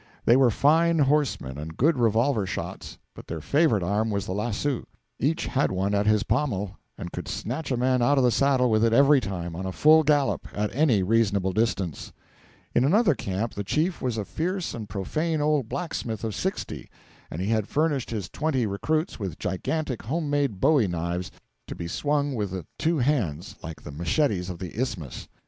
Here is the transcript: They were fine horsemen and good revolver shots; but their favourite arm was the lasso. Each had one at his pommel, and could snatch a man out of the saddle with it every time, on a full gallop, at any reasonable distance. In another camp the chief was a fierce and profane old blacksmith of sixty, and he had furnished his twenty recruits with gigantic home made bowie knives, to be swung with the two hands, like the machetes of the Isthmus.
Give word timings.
They 0.25 0.35
were 0.35 0.49
fine 0.49 0.97
horsemen 0.97 1.59
and 1.59 1.77
good 1.77 1.95
revolver 1.95 2.47
shots; 2.47 2.97
but 3.13 3.27
their 3.27 3.39
favourite 3.39 3.83
arm 3.83 4.09
was 4.09 4.25
the 4.25 4.31
lasso. 4.31 4.87
Each 5.19 5.45
had 5.45 5.71
one 5.71 5.93
at 5.93 6.07
his 6.07 6.23
pommel, 6.23 6.75
and 6.97 7.11
could 7.11 7.27
snatch 7.27 7.69
a 7.71 7.77
man 7.77 8.01
out 8.01 8.17
of 8.17 8.23
the 8.23 8.31
saddle 8.31 8.71
with 8.71 8.83
it 8.83 8.93
every 8.93 9.19
time, 9.21 9.55
on 9.55 9.67
a 9.67 9.71
full 9.71 10.01
gallop, 10.01 10.47
at 10.55 10.73
any 10.75 11.03
reasonable 11.03 11.53
distance. 11.53 12.11
In 12.73 12.83
another 12.83 13.13
camp 13.13 13.53
the 13.53 13.63
chief 13.63 14.01
was 14.01 14.17
a 14.17 14.25
fierce 14.25 14.73
and 14.73 14.89
profane 14.89 15.39
old 15.39 15.69
blacksmith 15.69 16.23
of 16.23 16.33
sixty, 16.33 16.89
and 17.29 17.39
he 17.39 17.49
had 17.49 17.67
furnished 17.67 18.09
his 18.09 18.27
twenty 18.27 18.65
recruits 18.65 19.19
with 19.19 19.37
gigantic 19.37 20.01
home 20.01 20.31
made 20.31 20.59
bowie 20.59 20.87
knives, 20.87 21.29
to 21.67 21.75
be 21.75 21.87
swung 21.87 22.33
with 22.33 22.49
the 22.49 22.65
two 22.79 22.97
hands, 22.97 23.55
like 23.61 23.83
the 23.83 23.91
machetes 23.91 24.49
of 24.49 24.57
the 24.57 24.75
Isthmus. 24.81 25.27